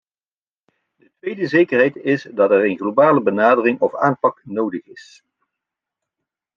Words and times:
De 0.97 1.11
tweede 1.19 1.47
zekerheid 1.47 1.95
is 1.95 2.23
dat 2.23 2.51
er 2.51 2.63
een 2.65 2.77
globale 2.77 3.21
benadering 3.21 3.79
of 3.79 3.95
aanpak 3.95 4.41
nodig 4.45 4.85
is. 4.85 5.23